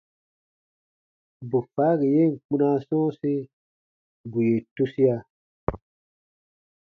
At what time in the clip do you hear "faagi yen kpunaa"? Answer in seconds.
1.73-2.77